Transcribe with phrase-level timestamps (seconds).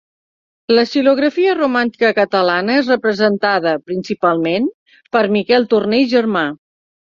[0.77, 4.67] La xilografia romàntica catalana és representada, principalment,
[5.19, 6.47] per Miquel Torner i Germà.